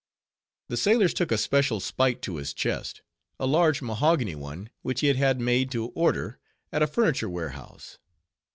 [0.69, 3.03] The sailors took a special spite to his chest,
[3.39, 6.39] a large mahogany one, which he had had made to order
[6.71, 7.99] at a furniture warehouse.